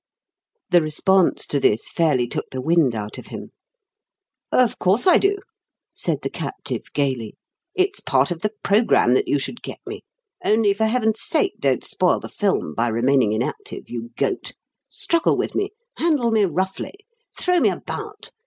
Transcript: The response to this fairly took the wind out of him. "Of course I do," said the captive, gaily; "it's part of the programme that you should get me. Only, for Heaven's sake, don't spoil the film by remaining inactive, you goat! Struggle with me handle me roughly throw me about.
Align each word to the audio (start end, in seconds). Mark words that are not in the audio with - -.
The 0.71 0.81
response 0.81 1.45
to 1.45 1.59
this 1.59 1.91
fairly 1.91 2.25
took 2.25 2.47
the 2.49 2.59
wind 2.59 2.95
out 2.95 3.19
of 3.19 3.27
him. 3.27 3.51
"Of 4.51 4.79
course 4.79 5.05
I 5.05 5.19
do," 5.19 5.37
said 5.93 6.23
the 6.23 6.29
captive, 6.31 6.85
gaily; 6.95 7.35
"it's 7.75 7.99
part 7.99 8.31
of 8.31 8.41
the 8.41 8.49
programme 8.63 9.13
that 9.13 9.27
you 9.27 9.37
should 9.37 9.61
get 9.61 9.77
me. 9.85 10.03
Only, 10.43 10.73
for 10.73 10.87
Heaven's 10.87 11.21
sake, 11.21 11.53
don't 11.59 11.85
spoil 11.85 12.19
the 12.19 12.29
film 12.29 12.73
by 12.73 12.87
remaining 12.87 13.31
inactive, 13.33 13.91
you 13.91 14.09
goat! 14.17 14.53
Struggle 14.89 15.37
with 15.37 15.53
me 15.53 15.69
handle 15.97 16.31
me 16.31 16.45
roughly 16.45 16.95
throw 17.37 17.59
me 17.59 17.69
about. 17.69 18.31